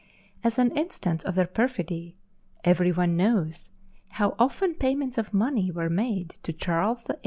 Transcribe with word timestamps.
As 0.43 0.57
an 0.57 0.75
instance 0.75 1.23
of 1.25 1.35
their 1.35 1.45
perfidy, 1.45 2.17
every 2.63 2.91
one 2.91 3.15
knows 3.15 3.69
how 4.13 4.35
often 4.39 4.73
payments 4.73 5.19
of 5.19 5.31
money 5.31 5.69
were 5.69 5.91
made 5.91 6.39
to 6.41 6.51
Charles 6.51 7.03
VIII. 7.03 7.17